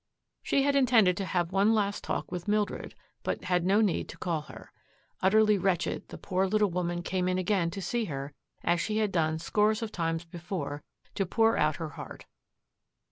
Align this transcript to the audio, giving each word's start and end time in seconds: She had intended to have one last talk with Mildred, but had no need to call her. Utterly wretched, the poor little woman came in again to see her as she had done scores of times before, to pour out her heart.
She 0.41 0.63
had 0.63 0.75
intended 0.75 1.15
to 1.17 1.25
have 1.25 1.51
one 1.51 1.75
last 1.75 2.03
talk 2.03 2.31
with 2.31 2.47
Mildred, 2.47 2.95
but 3.21 3.43
had 3.43 3.63
no 3.63 3.81
need 3.81 4.09
to 4.09 4.17
call 4.17 4.41
her. 4.41 4.71
Utterly 5.21 5.59
wretched, 5.59 6.07
the 6.07 6.17
poor 6.17 6.47
little 6.47 6.71
woman 6.71 7.03
came 7.03 7.27
in 7.27 7.37
again 7.37 7.69
to 7.69 7.83
see 7.83 8.05
her 8.05 8.33
as 8.63 8.81
she 8.81 8.97
had 8.97 9.11
done 9.11 9.37
scores 9.37 9.83
of 9.83 9.91
times 9.91 10.25
before, 10.25 10.81
to 11.13 11.27
pour 11.27 11.55
out 11.55 11.75
her 11.75 11.89
heart. 11.89 12.25